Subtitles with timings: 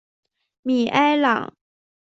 [0.63, 1.53] 米埃朗。